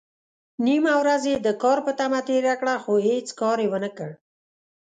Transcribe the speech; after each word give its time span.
نيمه 0.65 0.93
ورځ 1.01 1.23
يې 1.31 1.37
د 1.45 1.47
کار 1.61 1.77
په 1.85 1.91
تمه 1.99 2.19
تېره 2.29 2.53
کړه، 2.59 2.75
خو 2.83 2.93
هيڅ 3.07 3.27
کار 3.41 3.57
يې 3.63 3.67
ونکړ. 3.73 4.09